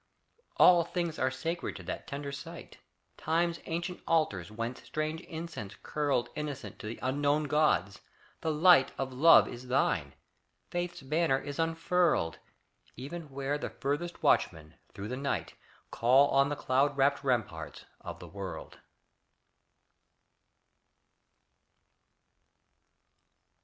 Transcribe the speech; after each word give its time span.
All 0.57 0.83
things 0.83 1.19
are 1.19 1.29
sacred 1.29 1.75
to 1.75 1.83
that 1.83 2.07
tender 2.07 2.31
sight: 2.31 2.79
Time's 3.17 3.59
ancient 3.67 4.01
altars 4.07 4.49
whence 4.51 4.81
strange 4.81 5.21
incense 5.21 5.75
curled 5.83 6.29
Innocent 6.35 6.79
to 6.79 6.87
the 6.87 6.97
unknown 7.03 7.43
gods; 7.43 8.01
the 8.41 8.49
light 8.51 8.91
Of 8.97 9.13
love 9.13 9.47
is 9.47 9.67
thine; 9.67 10.15
faith's 10.71 11.03
banner 11.03 11.37
is 11.37 11.59
unfurled, 11.59 12.39
Even 12.95 13.29
where 13.29 13.59
the 13.59 13.69
farthest 13.69 14.23
watchmen, 14.23 14.73
through 14.95 15.09
the 15.09 15.17
night, 15.17 15.53
Call 15.91 16.29
on 16.29 16.49
the 16.49 16.55
cloud 16.55 16.97
wrapped 16.97 17.23
ramparts 17.23 17.85
of 17.99 18.17
the 18.17 18.27
world. 18.27 18.79